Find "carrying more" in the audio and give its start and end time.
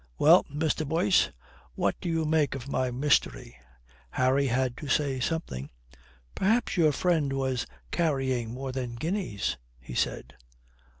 7.91-8.71